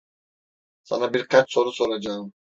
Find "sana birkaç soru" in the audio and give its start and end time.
0.83-1.71